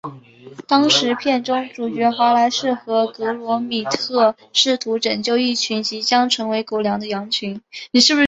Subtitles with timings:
[0.67, 7.61] 当时片中主角华莱士和格罗米特试图拯救一群即将成为狗粮的羊群。